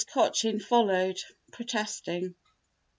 Cochin 0.09 0.57
followed, 0.59 1.19
protesting. 1.51 2.33